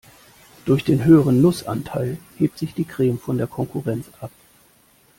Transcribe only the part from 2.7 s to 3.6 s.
die Creme von der